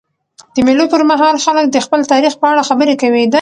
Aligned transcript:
د 0.53 0.55
مېلو 0.67 0.85
پر 0.93 1.01
مهال 1.11 1.35
خلک 1.45 1.65
د 1.71 1.77
خپل 1.85 1.99
تاریخ 2.11 2.33
په 2.41 2.45
اړه 2.51 2.67
خبري 2.69 2.95
کوي. 3.01 3.25